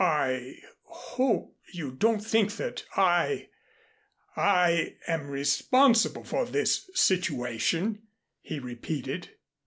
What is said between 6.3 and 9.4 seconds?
this situation," he repeated.